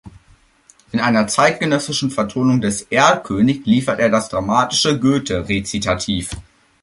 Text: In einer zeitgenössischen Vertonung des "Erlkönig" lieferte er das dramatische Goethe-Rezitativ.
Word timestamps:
In 0.93 0.99
einer 0.99 1.27
zeitgenössischen 1.27 2.09
Vertonung 2.09 2.59
des 2.59 2.81
"Erlkönig" 2.89 3.67
lieferte 3.67 4.01
er 4.01 4.09
das 4.09 4.29
dramatische 4.29 4.99
Goethe-Rezitativ. 4.99 6.31